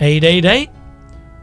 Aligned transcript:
888 0.00 0.70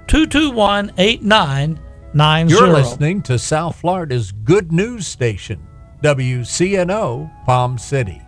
221 0.08 0.92
8990. 0.98 2.54
You're 2.54 2.68
listening 2.74 3.22
to 3.24 3.40
South 3.40 3.80
Florida's 3.80 4.32
good 4.32 4.72
news 4.72 5.08
station, 5.08 5.66
WCNO 6.04 7.46
Palm 7.46 7.78
City. 7.78 8.22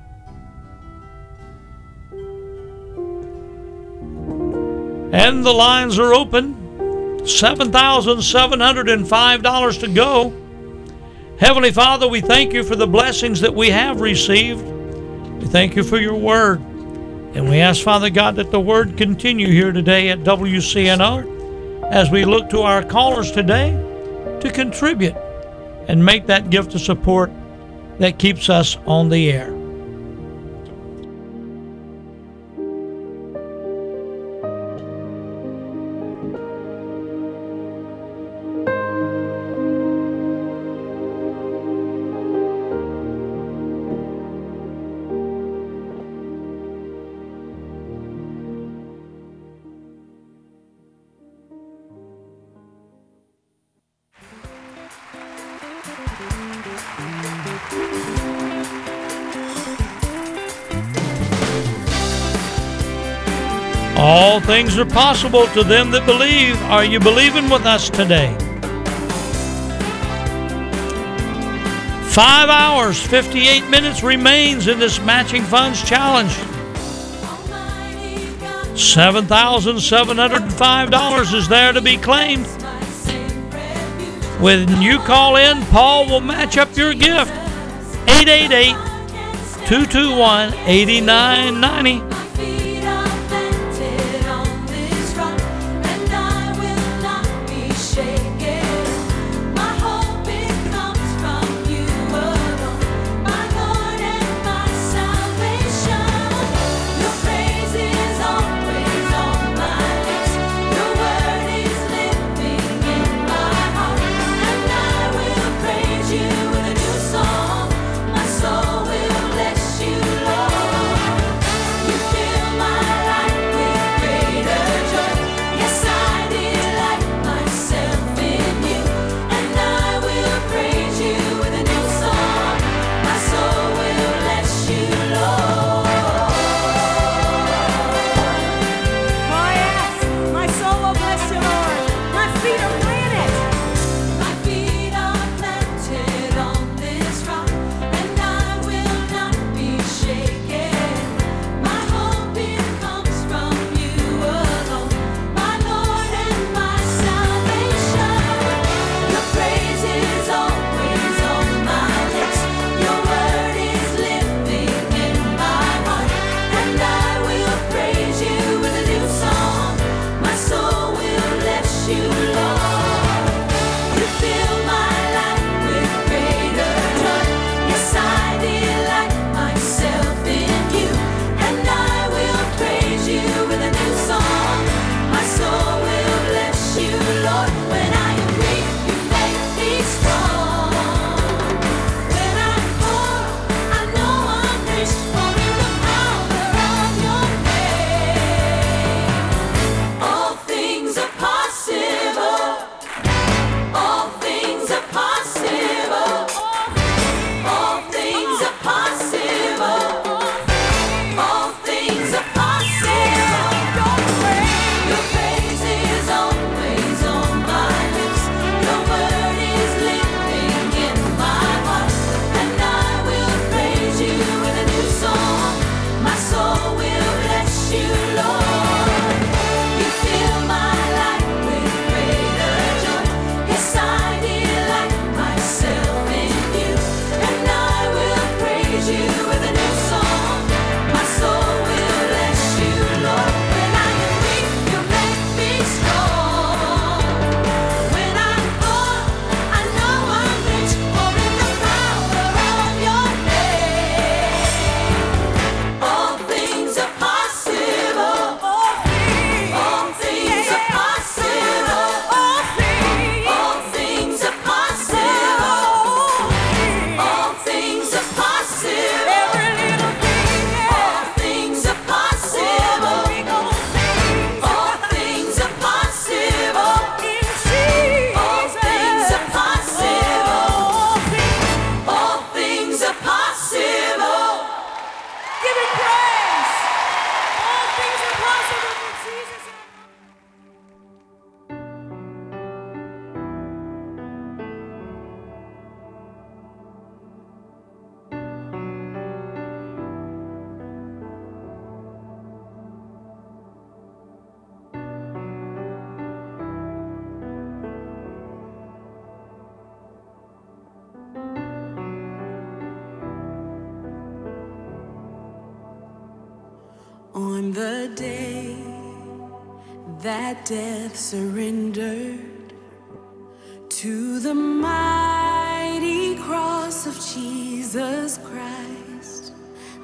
And 5.14 5.46
the 5.46 5.52
lines 5.52 6.00
are 6.00 6.14
open. 6.14 6.56
$7,705 7.22 9.80
to 9.80 9.88
go. 9.90 10.34
Heavenly 11.38 11.72
Father, 11.72 12.08
we 12.08 12.22
thank 12.22 12.54
you 12.54 12.64
for 12.64 12.78
the 12.78 12.88
blessings 12.88 13.42
that 13.42 13.54
we 13.54 13.70
have 13.70 14.00
received. 14.00 14.64
We 14.64 15.48
thank 15.48 15.76
you 15.76 15.84
for 15.84 15.98
your 15.98 16.16
word. 16.16 16.62
And 17.34 17.50
we 17.50 17.60
ask, 17.60 17.84
Father 17.84 18.10
God, 18.10 18.36
that 18.36 18.52
the 18.52 18.60
word 18.60 18.98
continue 18.98 19.48
here 19.48 19.72
today 19.72 20.10
at 20.10 20.20
WCNO 20.20 21.90
as 21.92 22.10
we 22.12 22.26
look 22.26 22.50
to 22.50 22.62
our 22.62 22.84
callers 22.84 23.32
today 23.32 23.72
to 24.42 24.52
contribute 24.52 25.16
and 25.88 26.04
make 26.04 26.28
that 26.28 26.50
gift 26.50 26.76
of 26.76 26.82
support 26.82 27.32
that 28.00 28.20
keeps 28.20 28.50
us 28.50 28.78
on 28.86 29.10
the 29.10 29.32
air. 29.32 29.61
All 64.32 64.40
things 64.40 64.80
are 64.80 64.86
possible 64.86 65.46
to 65.48 65.62
them 65.62 65.92
that 65.92 66.06
believe. 66.06 66.56
Are 66.64 66.86
you 66.86 67.02
believing 67.02 67.50
with 67.50 67.66
us 67.66 67.90
today? 67.90 68.34
Five 72.12 72.48
hours, 72.48 73.06
58 73.06 73.68
minutes 73.68 74.04
remains 74.04 74.70
in 74.70 74.80
this 74.80 75.02
Matching 75.02 75.44
Funds 75.44 75.84
Challenge. 75.84 76.32
$7,705 78.72 81.34
is 81.34 81.50
there 81.50 81.74
to 81.74 81.82
be 81.82 81.98
claimed. 81.98 82.48
When 84.40 84.82
you 84.82 85.00
call 85.00 85.36
in, 85.36 85.62
Paul 85.66 86.06
will 86.06 86.22
match 86.22 86.58
up 86.58 86.78
your 86.78 86.94
gift. 86.94 87.34
888 88.08 88.76
221 89.68 90.54
8990. 90.54 92.11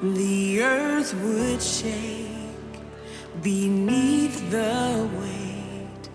the 0.02 0.62
earth 0.62 1.12
would 1.14 1.60
shake 1.60 2.28
beneath 3.42 4.48
the 4.50 5.10
weight 5.18 6.08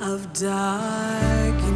of 0.00 0.32
dark. 0.34 1.67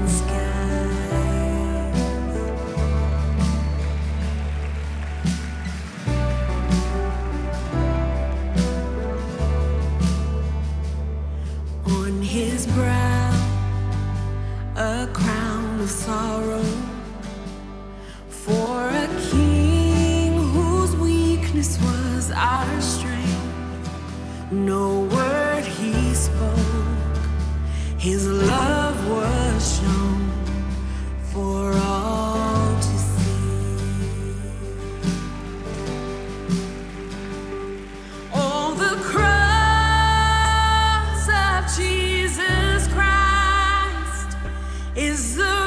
is 44.95 45.37
the 45.37 45.62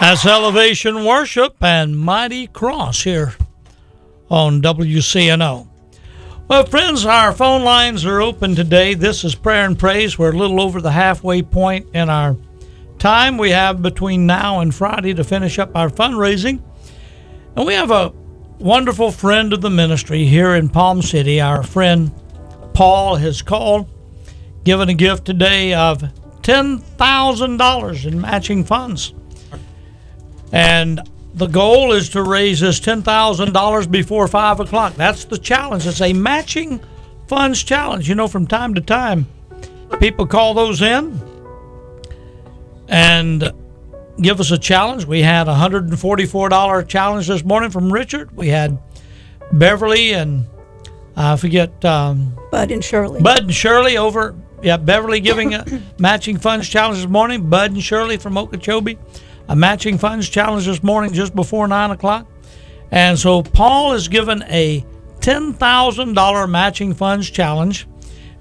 That's 0.00 0.24
Elevation 0.24 1.04
Worship 1.04 1.56
and 1.60 1.96
Mighty 1.96 2.46
Cross 2.46 3.02
here 3.02 3.34
on 4.30 4.62
WCNO. 4.62 5.68
Well, 6.48 6.64
friends, 6.64 7.04
our 7.04 7.32
phone 7.32 7.64
lines 7.64 8.06
are 8.06 8.22
open 8.22 8.54
today. 8.54 8.94
This 8.94 9.24
is 9.24 9.34
Prayer 9.34 9.66
and 9.66 9.78
Praise. 9.78 10.18
We're 10.18 10.32
a 10.32 10.38
little 10.38 10.58
over 10.58 10.80
the 10.80 10.90
halfway 10.90 11.42
point 11.42 11.86
in 11.92 12.08
our 12.08 12.34
time 12.98 13.36
we 13.36 13.50
have 13.50 13.82
between 13.82 14.24
now 14.24 14.60
and 14.60 14.74
Friday 14.74 15.12
to 15.12 15.22
finish 15.22 15.58
up 15.58 15.76
our 15.76 15.90
fundraising. 15.90 16.62
And 17.54 17.66
we 17.66 17.74
have 17.74 17.90
a 17.90 18.14
wonderful 18.58 19.12
friend 19.12 19.52
of 19.52 19.60
the 19.60 19.68
ministry 19.68 20.24
here 20.24 20.54
in 20.54 20.70
Palm 20.70 21.02
City. 21.02 21.42
Our 21.42 21.62
friend 21.62 22.10
Paul 22.72 23.16
has 23.16 23.42
called, 23.42 23.86
given 24.64 24.88
a 24.88 24.94
gift 24.94 25.26
today 25.26 25.74
of 25.74 25.98
$10,000 26.40 28.06
in 28.06 28.18
matching 28.18 28.64
funds. 28.64 29.12
And 30.52 31.00
the 31.34 31.46
goal 31.46 31.92
is 31.92 32.10
to 32.10 32.22
raise 32.22 32.60
this 32.60 32.80
$10,000 32.80 33.90
before 33.90 34.28
5 34.28 34.60
o'clock. 34.60 34.94
That's 34.94 35.24
the 35.24 35.38
challenge. 35.38 35.86
It's 35.86 36.00
a 36.00 36.12
matching 36.12 36.80
funds 37.28 37.62
challenge. 37.62 38.08
You 38.08 38.14
know, 38.14 38.28
from 38.28 38.46
time 38.46 38.74
to 38.74 38.80
time, 38.80 39.26
people 40.00 40.26
call 40.26 40.54
those 40.54 40.82
in 40.82 41.20
and 42.88 43.52
give 44.20 44.40
us 44.40 44.50
a 44.50 44.58
challenge. 44.58 45.04
We 45.04 45.22
had 45.22 45.48
a 45.48 45.54
$144 45.54 46.88
challenge 46.88 47.28
this 47.28 47.44
morning 47.44 47.70
from 47.70 47.92
Richard. 47.92 48.36
We 48.36 48.48
had 48.48 48.78
Beverly 49.52 50.12
and 50.12 50.46
I 51.16 51.36
forget 51.36 51.84
um, 51.84 52.36
Bud 52.50 52.70
and 52.70 52.84
Shirley. 52.84 53.20
Bud 53.20 53.42
and 53.44 53.54
Shirley 53.54 53.96
over. 53.96 54.34
Yeah, 54.62 54.76
Beverly 54.76 55.20
giving 55.20 55.54
a 55.54 55.64
matching 55.98 56.38
funds 56.38 56.68
challenge 56.68 56.98
this 56.98 57.08
morning. 57.08 57.48
Bud 57.48 57.72
and 57.72 57.82
Shirley 57.82 58.16
from 58.16 58.36
Okeechobee, 58.36 58.98
a 59.50 59.56
matching 59.56 59.98
funds 59.98 60.28
challenge 60.28 60.64
this 60.64 60.82
morning 60.82 61.12
just 61.12 61.34
before 61.34 61.66
nine 61.66 61.90
o'clock. 61.90 62.30
And 62.92 63.18
so 63.18 63.42
Paul 63.42 63.94
is 63.94 64.06
given 64.06 64.44
a 64.44 64.84
ten 65.20 65.52
thousand 65.52 66.14
dollar 66.14 66.46
matching 66.46 66.94
funds 66.94 67.28
challenge, 67.28 67.88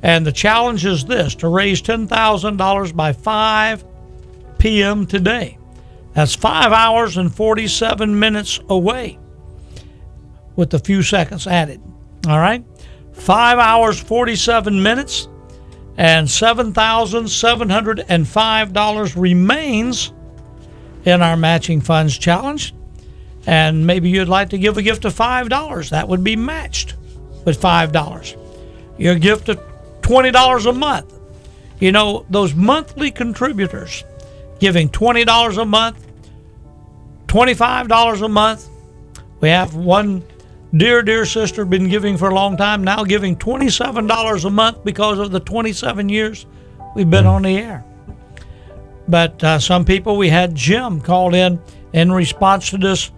and 0.04 0.24
the 0.26 0.32
challenge 0.32 0.86
is 0.86 1.04
this: 1.06 1.34
to 1.36 1.50
raise 1.50 1.82
ten 1.82 2.08
thousand 2.08 2.58
dollars 2.58 2.92
by 2.92 3.12
five 3.12 3.84
p.m. 4.60 5.08
today. 5.08 5.58
That's 6.14 6.36
five 6.36 6.72
hours 6.72 7.18
and 7.18 7.34
forty-seven 7.34 8.20
minutes 8.20 8.60
away, 8.70 9.18
with 10.56 10.72
a 10.76 10.80
few 10.80 11.02
seconds 11.02 11.48
added. 11.48 11.82
All 12.28 12.38
right, 12.38 12.64
five 13.14 13.58
hours 13.58 14.00
forty-seven 14.00 14.84
minutes 14.84 15.28
and 15.98 16.28
$7,705 16.30 19.22
remains 19.22 20.14
in 21.06 21.22
our 21.22 21.38
matching 21.38 21.82
funds 21.82 22.18
challenge. 22.18 22.74
And 23.48 23.88
maybe 23.88 24.10
you'd 24.10 24.28
like 24.28 24.50
to 24.50 24.58
give 24.58 24.78
a 24.78 24.82
gift 24.82 25.06
of 25.06 25.14
$5. 25.14 25.90
That 25.90 26.08
would 26.08 26.24
be 26.24 26.36
matched 26.36 26.96
with 27.46 27.60
$5. 27.62 28.38
Your 28.98 29.16
gift 29.16 29.50
of 29.50 29.60
$20 30.02 30.66
a 30.66 30.74
month. 30.74 31.14
You 31.80 31.92
know, 31.92 32.26
those 32.30 32.54
monthly 32.54 33.10
contributors 33.12 34.04
giving 34.60 34.90
$20 34.90 35.62
a 35.62 35.66
month, 35.66 36.06
$25 37.28 38.22
a 38.22 38.28
month. 38.28 38.68
We 39.40 39.50
have 39.50 39.76
one 39.76 40.24
dear, 40.76 41.02
dear 41.02 41.26
sister 41.26 41.64
been 41.64 41.88
giving 41.88 42.18
for 42.18 42.30
a 42.30 42.36
long 42.36 42.58
time, 42.58 42.84
now 42.84 43.04
giving 43.04 43.38
$27 43.38 44.46
a 44.46 44.50
month 44.50 44.84
because 44.84 45.20
of 45.20 45.32
the 45.32 45.40
27 45.40 46.10
years 46.10 46.46
we've 46.96 47.10
been 47.10 47.26
mm. 47.26 47.30
on 47.30 47.44
the 47.44 47.58
air. 47.58 47.86
But 49.10 49.44
uh, 49.44 49.60
some 49.60 49.86
people, 49.86 50.18
we 50.18 50.30
had 50.30 50.54
Jim 50.54 51.02
called 51.02 51.34
in 51.34 51.60
in 51.94 52.12
response 52.12 52.70
to 52.70 52.78
this 52.78 53.12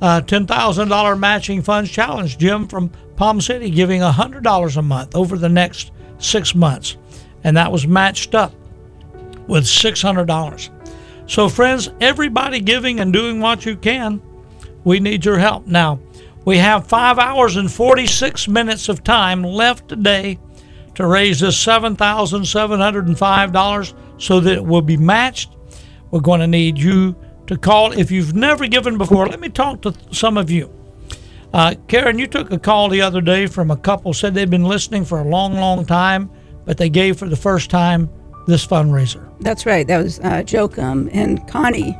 uh, 0.00 0.22
$10,000 0.22 1.18
matching 1.18 1.62
funds 1.62 1.90
challenge. 1.90 2.38
Jim 2.38 2.66
from 2.66 2.88
Palm 3.16 3.40
City 3.40 3.70
giving 3.70 4.00
$100 4.00 4.76
a 4.76 4.82
month 4.82 5.14
over 5.14 5.36
the 5.36 5.48
next 5.48 5.92
six 6.18 6.54
months. 6.54 6.96
And 7.44 7.56
that 7.58 7.70
was 7.70 7.86
matched 7.86 8.34
up 8.34 8.54
with 9.46 9.64
$600. 9.64 10.70
So, 11.26 11.48
friends, 11.48 11.90
everybody 12.00 12.60
giving 12.60 13.00
and 13.00 13.12
doing 13.12 13.40
what 13.40 13.66
you 13.66 13.76
can, 13.76 14.22
we 14.82 15.00
need 15.00 15.24
your 15.24 15.38
help. 15.38 15.66
Now, 15.66 16.00
we 16.44 16.58
have 16.58 16.86
five 16.86 17.18
hours 17.18 17.56
and 17.56 17.72
46 17.72 18.48
minutes 18.48 18.88
of 18.88 19.04
time 19.04 19.42
left 19.42 19.88
today 19.88 20.38
to 20.94 21.06
raise 21.06 21.40
this 21.40 21.62
$7,705 21.64 23.94
so 24.18 24.40
that 24.40 24.54
it 24.54 24.64
will 24.64 24.82
be 24.82 24.96
matched. 24.96 25.50
We're 26.10 26.20
going 26.20 26.40
to 26.40 26.46
need 26.46 26.78
you 26.78 27.16
to 27.46 27.56
call. 27.56 27.92
If 27.92 28.10
you've 28.10 28.34
never 28.34 28.66
given 28.66 28.98
before, 28.98 29.26
let 29.26 29.40
me 29.40 29.48
talk 29.48 29.82
to 29.82 29.94
some 30.12 30.36
of 30.38 30.50
you. 30.50 30.70
Uh, 31.52 31.74
Karen, 31.88 32.18
you 32.18 32.26
took 32.26 32.50
a 32.52 32.58
call 32.58 32.88
the 32.88 33.00
other 33.00 33.20
day 33.20 33.46
from 33.46 33.70
a 33.70 33.76
couple 33.76 34.12
said 34.12 34.34
they've 34.34 34.50
been 34.50 34.64
listening 34.64 35.04
for 35.04 35.20
a 35.20 35.24
long, 35.24 35.54
long 35.54 35.84
time, 35.86 36.30
but 36.64 36.78
they 36.78 36.88
gave 36.88 37.16
for 37.16 37.28
the 37.28 37.36
first 37.36 37.70
time 37.70 38.08
this 38.46 38.66
fundraiser. 38.66 39.28
That's 39.40 39.64
right. 39.64 39.86
That 39.86 40.02
was 40.02 40.18
uh, 40.20 40.42
Jokum 40.44 41.08
and 41.12 41.46
Connie. 41.48 41.96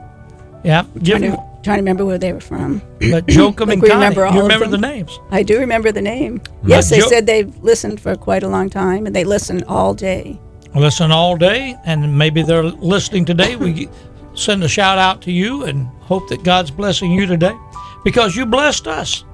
Yeah, 0.65 0.83
Trying 1.05 1.23
to, 1.23 1.37
trying 1.63 1.77
to 1.77 1.83
remember 1.83 2.05
where 2.05 2.19
they 2.19 2.33
were 2.33 2.41
from. 2.41 2.81
but 2.99 3.27
Jokum 3.27 3.67
Like 3.67 3.73
and 3.75 3.83
we 3.83 3.89
Connie, 3.89 4.01
remember 4.01 4.25
all 4.25 4.35
you 4.35 4.43
remember 4.43 4.67
the 4.67 4.79
names. 4.79 5.19
I 5.31 5.43
do 5.43 5.59
remember 5.61 5.93
the 5.93 6.03
name. 6.03 6.41
Yes, 6.65 6.91
they 6.91 6.99
Jo- 7.01 7.09
said 7.09 7.27
they've 7.27 7.55
listened 7.63 8.01
for 8.01 8.17
quite 8.17 8.43
a 8.43 8.49
long 8.49 8.71
time, 8.71 9.07
and 9.07 9.15
they 9.15 9.25
listen 9.25 9.63
all 9.65 9.93
day. 9.95 10.41
Listen 10.75 11.11
all 11.11 11.37
day, 11.37 11.77
and 11.85 12.17
maybe 12.17 12.43
they're 12.43 12.65
listening 12.65 13.25
today. 13.25 13.57
We 13.57 13.89
send 14.35 14.63
a 14.65 14.69
shout 14.69 14.99
out 14.99 15.23
to 15.23 15.33
you 15.33 15.65
and 15.65 15.87
hope 16.01 16.29
that 16.29 16.43
God's 16.43 16.71
blessing 16.71 17.13
you 17.13 17.27
today 17.27 17.57
because 18.05 18.37
you 18.37 18.47
blessed 18.47 18.87
us. 18.87 19.25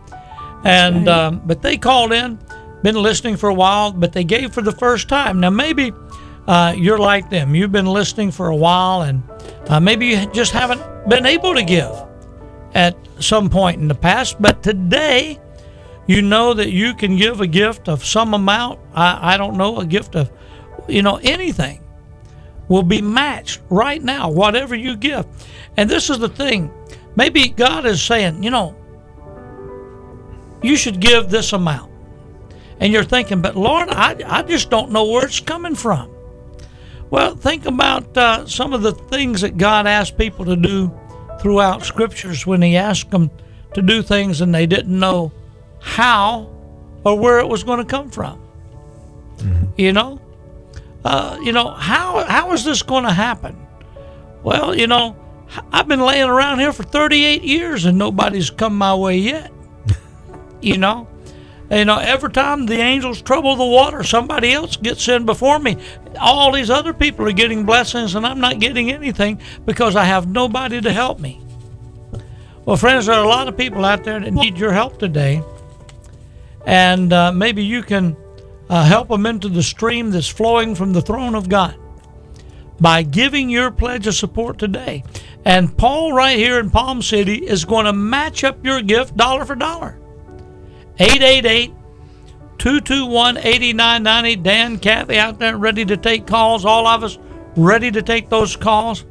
And 0.64 1.06
right. 1.06 1.08
um, 1.08 1.42
but 1.46 1.62
they 1.62 1.78
called 1.78 2.12
in, 2.12 2.38
been 2.82 2.96
listening 2.96 3.36
for 3.36 3.48
a 3.48 3.54
while, 3.54 3.92
but 3.92 4.12
they 4.12 4.24
gave 4.24 4.52
for 4.52 4.62
the 4.62 4.72
first 4.72 5.08
time. 5.08 5.40
Now 5.40 5.50
maybe 5.50 5.92
uh, 6.46 6.74
you're 6.76 6.98
like 6.98 7.30
them. 7.30 7.54
You've 7.54 7.72
been 7.72 7.86
listening 7.86 8.30
for 8.30 8.48
a 8.48 8.56
while, 8.56 9.02
and 9.02 9.22
uh, 9.68 9.80
maybe 9.80 10.06
you 10.08 10.26
just 10.32 10.52
haven't 10.52 10.82
been 11.08 11.26
able 11.26 11.54
to 11.54 11.62
give 11.62 11.92
at 12.74 12.96
some 13.18 13.48
point 13.48 13.80
in 13.80 13.88
the 13.88 13.94
past. 13.94 14.40
But 14.40 14.62
today, 14.62 15.38
you 16.06 16.22
know 16.22 16.54
that 16.54 16.70
you 16.70 16.94
can 16.94 17.16
give 17.16 17.40
a 17.40 17.46
gift 17.46 17.88
of 17.88 18.04
some 18.04 18.34
amount. 18.34 18.80
I, 18.94 19.34
I 19.34 19.36
don't 19.36 19.56
know, 19.56 19.78
a 19.78 19.86
gift 19.86 20.16
of, 20.16 20.30
you 20.92 21.02
know, 21.02 21.16
anything 21.22 21.82
will 22.68 22.82
be 22.82 23.02
matched 23.02 23.60
right 23.68 24.02
now, 24.02 24.30
whatever 24.30 24.74
you 24.74 24.96
give. 24.96 25.26
And 25.76 25.90
this 25.90 26.08
is 26.10 26.18
the 26.18 26.28
thing. 26.28 26.70
Maybe 27.16 27.48
God 27.48 27.84
is 27.86 28.02
saying, 28.02 28.42
you 28.42 28.50
know, 28.50 28.76
you 30.62 30.76
should 30.76 31.00
give 31.00 31.30
this 31.30 31.52
amount. 31.52 31.90
And 32.78 32.92
you're 32.92 33.04
thinking, 33.04 33.42
but 33.42 33.56
Lord, 33.56 33.88
I, 33.90 34.16
I 34.24 34.42
just 34.42 34.70
don't 34.70 34.90
know 34.90 35.04
where 35.04 35.24
it's 35.24 35.40
coming 35.40 35.74
from. 35.74 36.10
Well, 37.10 37.34
think 37.34 37.66
about 37.66 38.16
uh, 38.16 38.46
some 38.46 38.72
of 38.72 38.82
the 38.82 38.92
things 38.92 39.40
that 39.40 39.58
God 39.58 39.86
asked 39.86 40.16
people 40.16 40.44
to 40.44 40.56
do 40.56 40.92
throughout 41.40 41.84
scriptures 41.84 42.46
when 42.46 42.62
He 42.62 42.76
asked 42.76 43.10
them 43.10 43.30
to 43.74 43.82
do 43.82 44.02
things 44.02 44.40
and 44.40 44.54
they 44.54 44.66
didn't 44.66 44.96
know 44.96 45.32
how 45.80 46.50
or 47.04 47.18
where 47.18 47.40
it 47.40 47.48
was 47.48 47.64
going 47.64 47.78
to 47.78 47.84
come 47.84 48.10
from. 48.10 48.40
You 49.76 49.92
know, 49.92 50.20
uh, 51.04 51.38
you 51.42 51.52
know 51.52 51.70
how 51.70 52.24
how 52.24 52.52
is 52.52 52.64
this 52.64 52.82
going 52.82 53.04
to 53.04 53.12
happen? 53.12 53.56
Well, 54.42 54.74
you 54.74 54.86
know, 54.86 55.16
I've 55.72 55.88
been 55.88 56.00
laying 56.00 56.28
around 56.28 56.60
here 56.60 56.72
for 56.72 56.82
38 56.82 57.42
years 57.42 57.84
and 57.84 57.98
nobody's 57.98 58.50
come 58.50 58.76
my 58.76 58.94
way 58.94 59.18
yet. 59.18 59.52
you 60.62 60.78
know, 60.78 61.08
you 61.70 61.84
know, 61.84 61.98
every 61.98 62.30
time 62.30 62.66
the 62.66 62.80
angels 62.80 63.22
trouble 63.22 63.54
the 63.54 63.64
water, 63.64 64.02
somebody 64.02 64.52
else 64.52 64.76
gets 64.76 65.06
in 65.08 65.24
before 65.24 65.58
me. 65.58 65.76
All 66.18 66.52
these 66.52 66.68
other 66.68 66.92
people 66.92 67.28
are 67.28 67.32
getting 67.32 67.64
blessings, 67.64 68.16
and 68.16 68.26
I'm 68.26 68.40
not 68.40 68.58
getting 68.58 68.90
anything 68.90 69.40
because 69.64 69.94
I 69.94 70.04
have 70.04 70.28
nobody 70.28 70.80
to 70.80 70.92
help 70.92 71.20
me. 71.20 71.40
Well, 72.64 72.76
friends, 72.76 73.06
there 73.06 73.14
are 73.14 73.24
a 73.24 73.28
lot 73.28 73.46
of 73.46 73.56
people 73.56 73.84
out 73.84 74.02
there 74.02 74.18
that 74.18 74.32
need 74.32 74.58
your 74.58 74.72
help 74.72 74.98
today, 74.98 75.42
and 76.66 77.12
uh, 77.12 77.30
maybe 77.30 77.62
you 77.62 77.84
can 77.84 78.16
uh, 78.70 78.84
help 78.84 79.08
them 79.08 79.26
into 79.26 79.48
the 79.48 79.62
stream 79.62 80.12
that's 80.12 80.28
flowing 80.28 80.76
from 80.76 80.92
the 80.92 81.02
throne 81.02 81.34
of 81.34 81.48
God 81.48 81.76
by 82.80 83.02
giving 83.02 83.50
your 83.50 83.72
pledge 83.72 84.06
of 84.06 84.14
support 84.14 84.58
today. 84.58 85.02
And 85.44 85.76
Paul, 85.76 86.12
right 86.12 86.38
here 86.38 86.60
in 86.60 86.70
Palm 86.70 87.02
City, 87.02 87.34
is 87.34 87.64
going 87.64 87.86
to 87.86 87.92
match 87.92 88.44
up 88.44 88.64
your 88.64 88.80
gift 88.80 89.16
dollar 89.16 89.44
for 89.44 89.56
dollar. 89.56 89.98
888 90.98 91.72
221 92.58 93.38
8990. 93.38 94.36
Dan, 94.36 94.78
Kathy 94.78 95.18
out 95.18 95.40
there 95.40 95.56
ready 95.56 95.84
to 95.84 95.96
take 95.96 96.26
calls. 96.26 96.64
All 96.64 96.86
of 96.86 97.02
us 97.02 97.18
ready 97.56 97.90
to 97.90 98.02
take 98.02 98.28
those 98.28 98.54
calls. 98.54 99.04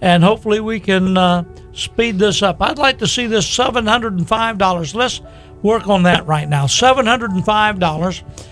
And 0.00 0.22
hopefully 0.22 0.60
we 0.60 0.78
can 0.78 1.16
uh, 1.16 1.44
speed 1.72 2.18
this 2.18 2.42
up. 2.42 2.62
I'd 2.62 2.78
like 2.78 2.98
to 2.98 3.08
see 3.08 3.26
this 3.26 3.44
$705. 3.46 4.94
Let's 4.94 5.20
work 5.62 5.88
on 5.88 6.04
that 6.04 6.26
right 6.26 6.48
now. 6.48 6.66
$705. 6.66 8.49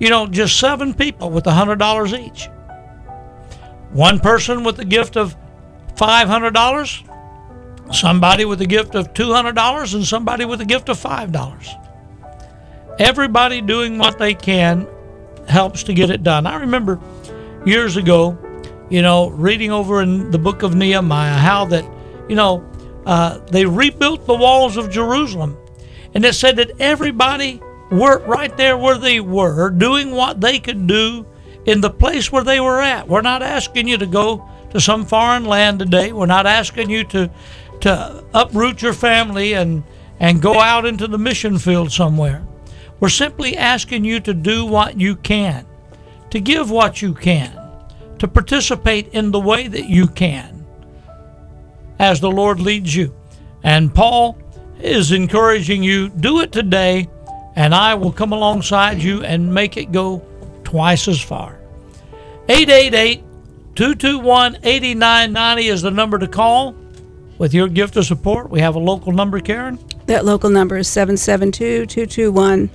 You 0.00 0.08
know, 0.08 0.26
just 0.26 0.58
seven 0.58 0.94
people 0.94 1.30
with 1.30 1.44
$100 1.44 2.18
each. 2.18 2.48
One 3.92 4.18
person 4.18 4.64
with 4.64 4.76
the 4.76 4.84
gift 4.84 5.16
of 5.16 5.36
$500. 5.94 7.06
somebody 7.92 8.44
with 8.44 8.60
a 8.60 8.66
gift 8.66 8.94
of 8.94 9.12
$200 9.12 9.94
and 9.94 10.06
somebody 10.06 10.44
with 10.44 10.60
a 10.60 10.64
gift 10.64 10.88
of 10.88 10.96
$5. 10.96 11.66
Everybody 12.98 13.60
doing 13.60 13.98
what 13.98 14.18
they 14.18 14.32
can 14.32 14.86
helps 15.48 15.82
to 15.84 15.92
get 15.92 16.08
it 16.08 16.22
done. 16.22 16.46
I 16.46 16.56
remember 16.56 17.00
years 17.66 17.96
ago, 17.96 18.38
you 18.88 19.02
know, 19.02 19.28
reading 19.28 19.70
over 19.70 20.02
in 20.02 20.30
the 20.30 20.38
book 20.38 20.62
of 20.62 20.74
Nehemiah 20.74 21.34
how 21.36 21.64
that, 21.66 21.84
you 22.28 22.36
know, 22.36 22.64
uh, 23.06 23.38
they 23.50 23.66
rebuilt 23.66 24.26
the 24.26 24.34
walls 24.34 24.76
of 24.76 24.90
Jerusalem. 24.90 25.56
And 26.14 26.24
it 26.24 26.34
said 26.34 26.56
that 26.56 26.72
everybody 26.80 27.60
worked 27.90 28.26
right 28.26 28.56
there 28.56 28.76
where 28.76 28.98
they 28.98 29.20
were, 29.20 29.70
doing 29.70 30.12
what 30.12 30.40
they 30.40 30.58
could 30.58 30.86
do 30.86 31.26
in 31.64 31.80
the 31.80 31.90
place 31.90 32.32
where 32.32 32.44
they 32.44 32.60
were 32.60 32.80
at. 32.80 33.08
We're 33.08 33.20
not 33.20 33.42
asking 33.42 33.88
you 33.88 33.98
to 33.98 34.06
go 34.06 34.48
to 34.70 34.80
some 34.80 35.04
foreign 35.04 35.44
land 35.44 35.78
today. 35.78 36.12
We're 36.12 36.26
not 36.26 36.46
asking 36.46 36.90
you 36.90 37.04
to 37.04 37.30
to 37.80 38.24
uproot 38.34 38.82
your 38.82 38.92
family 38.92 39.54
and 39.54 39.82
and 40.18 40.42
go 40.42 40.60
out 40.60 40.84
into 40.84 41.06
the 41.06 41.18
mission 41.18 41.58
field 41.58 41.90
somewhere. 41.90 42.46
We're 43.00 43.08
simply 43.08 43.56
asking 43.56 44.04
you 44.04 44.20
to 44.20 44.34
do 44.34 44.66
what 44.66 45.00
you 45.00 45.16
can, 45.16 45.66
to 46.28 46.40
give 46.40 46.70
what 46.70 47.00
you 47.00 47.14
can, 47.14 47.58
to 48.18 48.28
participate 48.28 49.08
in 49.08 49.30
the 49.30 49.40
way 49.40 49.66
that 49.66 49.88
you 49.88 50.06
can 50.06 50.66
as 51.98 52.20
the 52.20 52.30
Lord 52.30 52.60
leads 52.60 52.94
you. 52.94 53.14
And 53.62 53.94
Paul 53.94 54.36
is 54.78 55.12
encouraging 55.12 55.82
you 55.82 56.10
do 56.10 56.40
it 56.40 56.52
today, 56.52 57.08
and 57.56 57.74
I 57.74 57.94
will 57.94 58.12
come 58.12 58.32
alongside 58.32 59.02
you 59.02 59.22
and 59.24 59.52
make 59.52 59.76
it 59.76 59.92
go 59.92 60.22
twice 60.64 61.08
as 61.08 61.20
far. 61.20 61.58
888 62.48 63.22
221 63.74 64.56
8990 64.62 65.68
is 65.68 65.82
the 65.82 65.90
number 65.90 66.18
to 66.18 66.28
call 66.28 66.74
with 67.38 67.54
your 67.54 67.68
gift 67.68 67.96
of 67.96 68.04
support. 68.04 68.50
We 68.50 68.60
have 68.60 68.74
a 68.74 68.78
local 68.78 69.12
number, 69.12 69.40
Karen. 69.40 69.78
That 70.06 70.24
local 70.24 70.50
number 70.50 70.76
is 70.76 70.88
772 70.88 71.86
221 71.86 72.68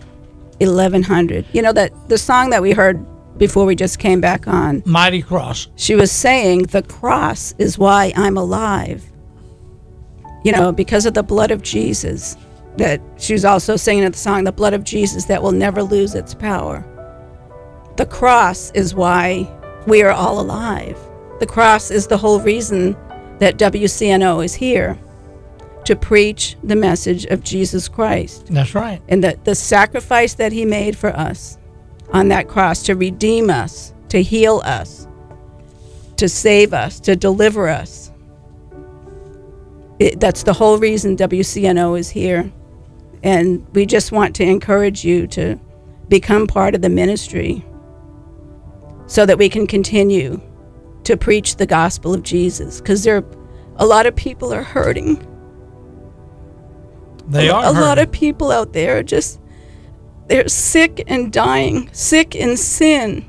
1100. 0.59 1.45
You 1.51 1.61
know, 1.61 1.73
that 1.73 1.91
the 2.09 2.17
song 2.17 2.49
that 2.49 2.61
we 2.61 2.71
heard 2.71 3.05
before 3.37 3.65
we 3.65 3.75
just 3.75 3.99
came 3.99 4.21
back 4.21 4.47
on, 4.47 4.81
Mighty 4.85 5.21
Cross. 5.21 5.67
she 5.75 5.95
was 5.95 6.11
saying, 6.11 6.63
The 6.63 6.83
cross 6.83 7.53
is 7.57 7.77
why 7.77 8.13
I'm 8.15 8.37
alive. 8.37 9.03
You 10.43 10.51
know, 10.51 10.71
because 10.71 11.05
of 11.05 11.13
the 11.15 11.23
blood 11.23 11.51
of 11.51 11.61
Jesus. 11.61 12.37
That 12.77 13.01
she 13.17 13.33
was 13.33 13.45
also 13.45 13.75
singing 13.75 14.03
in 14.03 14.11
the 14.11 14.17
song, 14.17 14.43
The 14.43 14.51
blood 14.51 14.73
of 14.73 14.83
Jesus 14.83 15.25
that 15.25 15.41
will 15.41 15.51
never 15.51 15.81
lose 15.81 16.13
its 16.13 16.33
power. 16.33 16.83
The 17.97 18.05
cross 18.05 18.71
is 18.71 18.93
why 18.93 19.49
we 19.87 20.03
are 20.03 20.11
all 20.11 20.39
alive. 20.41 20.99
The 21.39 21.45
cross 21.45 21.91
is 21.91 22.07
the 22.07 22.17
whole 22.17 22.39
reason 22.39 22.97
that 23.39 23.57
WCNO 23.57 24.43
is 24.43 24.53
here 24.53 24.97
to 25.85 25.95
preach 25.95 26.57
the 26.63 26.75
message 26.75 27.25
of 27.25 27.43
Jesus 27.43 27.87
Christ 27.87 28.47
That's 28.47 28.73
right. 28.73 29.01
and 29.07 29.23
the, 29.23 29.37
the 29.43 29.55
sacrifice 29.55 30.33
that 30.35 30.51
he 30.51 30.65
made 30.65 30.97
for 30.97 31.15
us 31.15 31.57
on 32.11 32.29
that 32.29 32.47
cross 32.47 32.83
to 32.83 32.95
redeem 32.95 33.49
us, 33.49 33.93
to 34.09 34.21
heal 34.21 34.61
us, 34.65 35.07
to 36.17 36.27
save 36.27 36.73
us, 36.73 36.99
to 37.01 37.15
deliver 37.15 37.69
us. 37.69 38.11
It, 39.99 40.19
that's 40.19 40.43
the 40.43 40.53
whole 40.53 40.77
reason 40.77 41.15
WCNO 41.17 41.99
is 41.99 42.09
here. 42.09 42.51
And 43.25 43.65
we 43.73 43.87
just 43.87 44.11
want 44.11 44.35
to 44.35 44.43
encourage 44.43 45.03
you 45.03 45.25
to 45.27 45.59
become 46.07 46.45
part 46.45 46.75
of 46.75 46.83
the 46.83 46.89
ministry 46.89 47.65
so 49.07 49.25
that 49.25 49.39
we 49.39 49.49
can 49.49 49.65
continue 49.65 50.39
to 51.05 51.17
preach 51.17 51.55
the 51.55 51.65
gospel 51.65 52.13
of 52.13 52.21
Jesus 52.21 52.79
because 52.79 53.03
there 53.03 53.25
a 53.77 53.85
lot 53.85 54.05
of 54.05 54.15
people 54.15 54.53
are 54.53 54.61
hurting. 54.61 55.25
They 57.27 57.49
a, 57.49 57.53
are 57.53 57.65
a 57.65 57.71
lot 57.71 57.97
of 57.97 58.11
people 58.11 58.51
out 58.51 58.73
there 58.73 58.99
are 58.99 59.03
just 59.03 59.41
they're 60.27 60.47
sick 60.47 61.03
and 61.07 61.33
dying 61.33 61.89
sick 61.93 62.35
in 62.35 62.55
sin. 62.55 63.25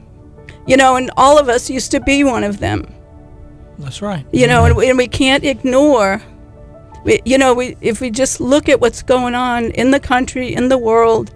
You 0.66 0.76
know 0.76 0.96
and 0.96 1.10
all 1.16 1.38
of 1.38 1.48
us 1.48 1.70
used 1.70 1.90
to 1.92 2.00
be 2.00 2.22
one 2.22 2.44
of 2.44 2.58
them. 2.58 2.86
That's 3.78 4.02
right. 4.02 4.26
you 4.30 4.46
know 4.46 4.66
and 4.66 4.76
we, 4.76 4.90
and 4.90 4.98
we 4.98 5.08
can't 5.08 5.44
ignore 5.44 6.22
we, 7.06 7.22
you 7.24 7.38
know 7.38 7.54
we 7.54 7.76
if 7.80 8.00
we 8.00 8.10
just 8.10 8.40
look 8.40 8.68
at 8.68 8.80
what's 8.80 9.02
going 9.02 9.34
on 9.34 9.70
in 9.70 9.92
the 9.92 10.00
country 10.00 10.52
in 10.52 10.68
the 10.68 10.76
world 10.76 11.32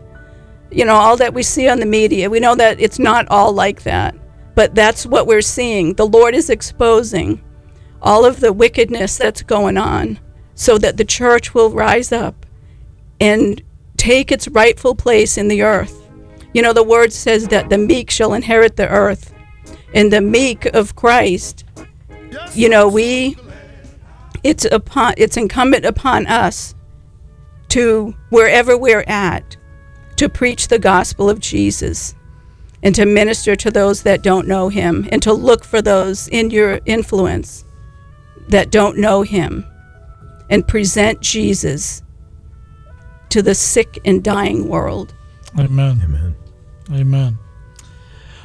you 0.71 0.85
know 0.85 0.95
all 0.95 1.17
that 1.17 1.33
we 1.33 1.43
see 1.43 1.69
on 1.69 1.79
the 1.79 1.87
media 1.87 2.29
we 2.29 2.41
know 2.41 2.57
that 2.57 2.81
it's 2.81 2.99
not 2.99 3.27
all 3.29 3.53
like 3.53 3.83
that. 3.85 4.15
But 4.57 4.75
that's 4.75 5.07
what 5.07 5.27
we're 5.27 5.43
seeing. 5.43 5.95
The 5.95 6.07
lord 6.07 6.35
is 6.35 6.51
exposing 6.51 7.43
all 8.03 8.27
of 8.27 8.41
the 8.41 8.53
wickedness 8.53 9.17
that's 9.17 9.43
going 9.43 9.79
on 9.79 10.19
so 10.55 10.77
that 10.79 10.97
the 10.97 11.05
church 11.05 11.55
will 11.55 11.71
rise 11.71 12.13
up 12.13 12.45
and 13.21 13.63
take 13.97 14.33
its 14.33 14.49
rightful 14.49 14.95
place 14.95 15.39
in 15.39 15.49
the 15.49 15.63
earth. 15.63 16.11
You 16.53 16.63
know 16.63 16.73
the 16.73 16.83
word 16.83 17.13
says 17.13 17.49
that 17.49 17.69
the 17.69 17.79
meek 17.79 18.11
shall 18.11 18.35
inherit 18.35 18.77
the 18.77 18.89
earth 18.89 19.33
and 19.95 20.13
the 20.13 20.21
meek 20.21 20.67
of 20.67 20.95
christ 20.95 21.65
you 22.55 22.69
know 22.69 22.89
we 22.89 23.37
it's 24.43 24.65
upon 24.67 25.15
it's 25.17 25.37
incumbent 25.37 25.85
upon 25.85 26.27
us 26.27 26.75
to 27.69 28.15
wherever 28.31 28.77
we're 28.77 29.05
at 29.07 29.57
to 30.17 30.29
preach 30.29 30.69
the 30.69 30.79
gospel 30.79 31.31
of 31.31 31.41
Jesus 31.41 32.15
and 32.83 32.95
to 32.95 33.07
minister 33.07 33.55
to 33.57 33.71
those 33.71 34.03
that 34.03 34.23
don't 34.23 34.49
know 34.49 34.69
him 34.69 35.09
and 35.13 35.23
to 35.23 35.33
look 35.33 35.65
for 35.65 35.83
those 35.83 36.29
in 36.29 36.51
your 36.51 36.81
influence 36.87 37.65
that 38.49 38.71
don't 38.71 38.99
know 38.99 39.23
him 39.23 39.65
and 40.49 40.67
present 40.67 41.21
Jesus 41.21 42.03
to 43.29 43.43
the 43.43 43.55
sick 43.55 43.99
and 44.05 44.25
dying 44.25 44.69
world. 44.69 45.15
Amen. 45.59 46.01
Amen. 46.05 46.37
Amen. 46.93 47.39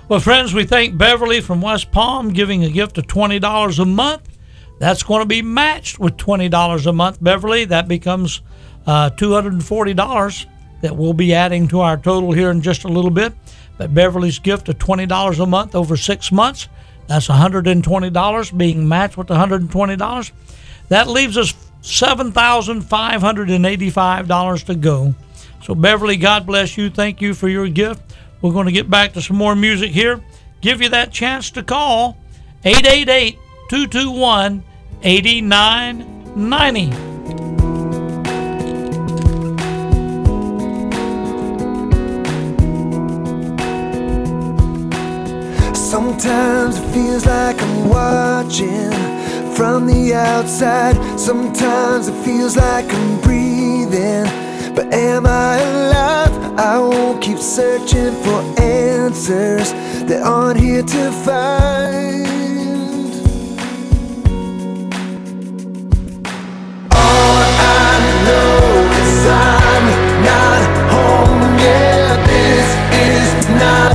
Well, 0.08 0.19
friends, 0.19 0.53
we 0.53 0.65
thank 0.65 0.97
Beverly 0.97 1.41
from 1.41 1.62
West 1.62 1.91
Palm 1.91 2.31
giving 2.31 2.63
a 2.63 2.69
gift 2.69 2.97
of 2.99 3.08
$20 3.08 3.79
a 3.79 3.86
month. 3.86 4.34
That's 4.79 5.03
going 5.03 5.21
to 5.21 5.25
be 5.25 5.41
matched 5.41 5.99
with 5.99 6.17
$20 6.17 6.85
a 6.85 6.93
month, 6.93 7.17
Beverly. 7.21 7.65
That 7.65 7.88
becomes 7.88 8.41
uh, 8.85 9.09
$240 9.11 10.45
that 10.81 10.95
we'll 10.95 11.13
be 11.13 11.33
adding 11.33 11.67
to 11.69 11.79
our 11.79 11.97
total 11.97 12.31
here 12.31 12.51
in 12.51 12.61
just 12.61 12.83
a 12.83 12.88
little 12.88 13.11
bit. 13.11 13.33
But 13.77 13.93
Beverly's 13.93 14.39
gift 14.39 14.69
of 14.69 14.77
$20 14.77 15.39
a 15.39 15.45
month 15.45 15.75
over 15.75 15.97
six 15.97 16.31
months, 16.31 16.69
that's 17.07 17.27
$120 17.27 18.57
being 18.57 18.88
matched 18.88 19.17
with 19.17 19.27
$120. 19.27 20.31
That 20.89 21.07
leaves 21.07 21.38
us 21.38 21.53
$7,585 21.81 24.65
to 24.65 24.75
go. 24.75 25.15
So, 25.63 25.75
Beverly, 25.75 26.17
God 26.17 26.45
bless 26.45 26.77
you. 26.77 26.89
Thank 26.89 27.21
you 27.21 27.33
for 27.33 27.47
your 27.47 27.67
gift. 27.67 28.01
We're 28.41 28.53
going 28.53 28.67
to 28.67 28.71
get 28.71 28.89
back 28.89 29.13
to 29.13 29.21
some 29.21 29.38
more 29.38 29.55
music 29.55 29.91
here. 29.91 30.21
Give 30.61 30.81
you 30.81 30.89
that 30.89 31.11
chance 31.11 31.51
to 31.51 31.63
call 31.63 32.17
888 32.63 33.38
221 33.67 34.63
8990. 35.01 36.91
Sometimes 45.73 46.78
it 46.78 46.93
feels 46.93 47.25
like 47.25 47.60
I'm 47.60 47.89
watching 47.89 48.91
from 49.56 49.88
the 49.88 50.13
outside. 50.13 50.95
Sometimes 51.19 52.08
it 52.08 52.23
feels 52.23 52.56
like 52.56 52.86
I'm 52.93 53.19
breathing. 53.21 54.25
But 54.75 54.93
am 54.93 55.25
I 55.25 55.58
alive? 55.58 56.60
I 56.60 56.78
won't 56.78 57.19
keep 57.19 57.39
searching 57.39 58.13
for 58.23 58.43
answers 58.62 59.71
that 60.08 60.21
aren't 60.21 60.60
here 60.60 60.84
to 60.84 61.12
find. 61.12 61.84
Not 73.57 73.94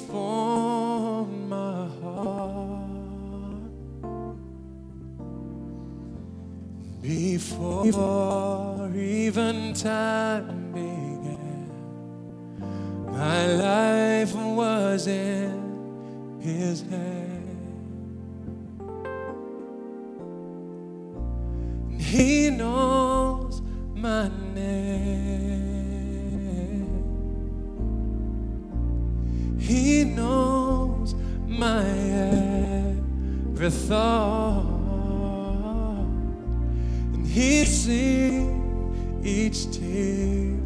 transform 0.00 1.48
my 1.48 1.88
heart 2.00 2.80
before 7.02 8.90
even 8.94 9.74
time 9.74 10.72
began. 10.72 11.70
My 13.10 13.46
life 13.46 14.34
was 14.34 15.06
in 15.06 16.40
His 16.40 16.82
hand. 16.82 17.36
He 21.98 22.50
knows. 22.50 22.89
Thought. 33.70 34.66
And 37.14 37.26
He 37.26 37.64
sees 37.64 38.48
each 39.24 39.72
tear 39.72 40.56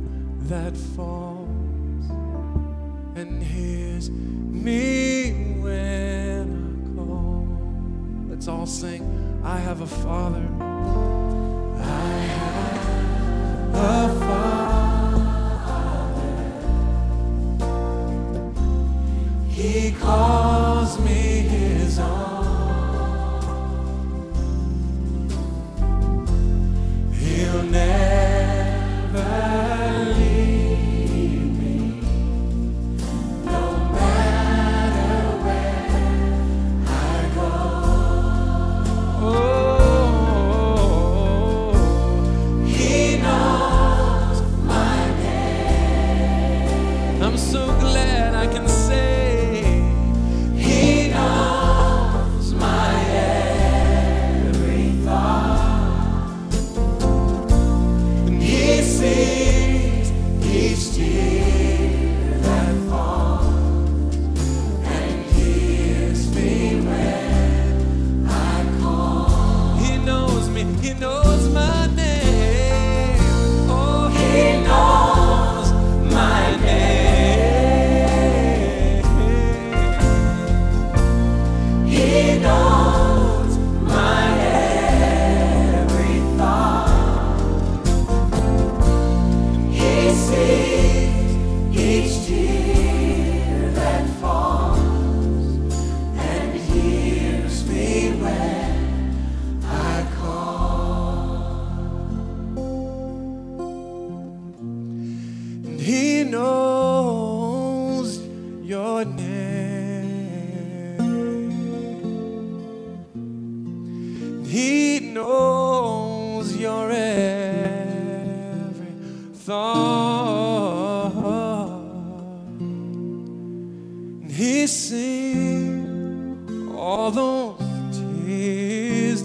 that 0.49 0.77
falls 0.77 1.49
and 3.17 3.43
hears 3.43 4.11
me 4.11 5.33
when 5.61 6.47
I 6.85 6.97
call. 6.97 7.49
Let's 8.29 8.49
all 8.49 8.67
sing. 8.67 9.41
I 9.45 9.59
have 9.59 9.83
a 9.83 9.87
father. 9.87 10.47
I 11.79 11.83
have 13.73 13.75
a 13.75 14.21
father. 14.21 14.34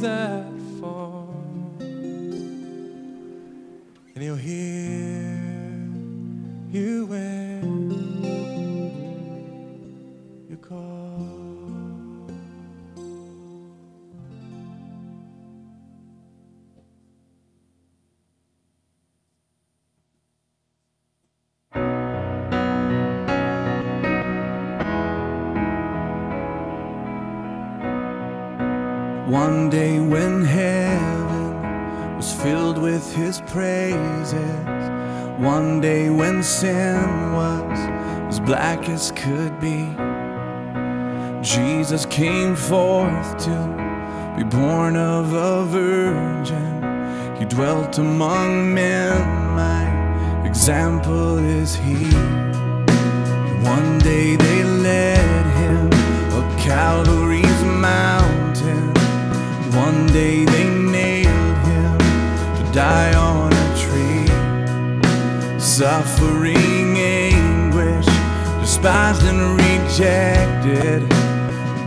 That 0.02 0.46
fall. 0.80 1.28
And 4.16 4.24
he'll 4.24 4.36
hear 4.36 5.09
One 29.60 29.70
day 29.70 30.00
when 30.00 30.46
heaven 30.46 32.16
was 32.16 32.34
filled 32.34 32.78
with 32.78 33.14
his 33.14 33.42
praises, 33.42 34.90
one 35.38 35.82
day 35.82 36.10
when 36.10 36.42
sin 36.42 37.34
was 37.34 37.78
as 38.30 38.40
black 38.40 38.88
as 38.88 39.12
could 39.12 39.60
be, 39.60 39.94
Jesus 41.44 42.06
came 42.06 42.56
forth 42.56 43.38
to 43.48 44.36
be 44.38 44.46
born 44.46 44.96
of 44.96 45.34
a 45.34 45.66
virgin. 45.66 47.36
He 47.38 47.44
dwelt 47.44 47.98
among 47.98 48.74
men, 48.74 49.20
my 49.58 50.46
example 50.48 51.38
is 51.38 51.76
he. 51.76 52.06
One 53.76 54.00
day 54.00 54.38
they 54.38 54.64
led 54.64 55.19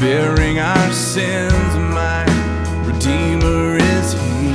bearing 0.03 0.59
our 0.59 0.93
sins, 0.93 1.73
my 1.95 2.25
Redeemer 2.85 3.77
is 3.77 4.13
he. 4.15 4.51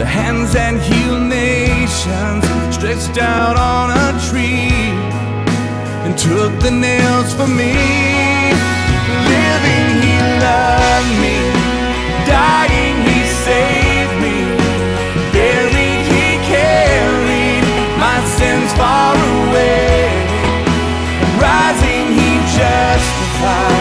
The 0.00 0.04
hands 0.04 0.52
that 0.54 0.74
heal 0.82 1.20
nations 1.20 2.42
stretched 2.74 3.22
out 3.22 3.54
on 3.54 3.86
a 3.94 4.08
tree 4.26 4.90
and 6.02 6.18
took 6.18 6.50
the 6.58 6.72
nails 6.72 7.30
for 7.38 7.46
me. 7.46 7.78
Living, 9.30 9.88
he 10.02 10.16
loved 10.42 11.14
me. 11.22 11.38
Dying, 12.26 12.96
he 13.06 13.18
saved 13.46 14.16
me. 14.24 14.38
Buried, 15.30 16.04
he 16.10 16.26
carried 16.50 17.62
my 17.94 18.18
sins 18.36 18.70
far 18.74 19.14
away. 19.14 20.10
Rising, 21.38 22.06
he 22.18 22.30
justified. 22.58 23.79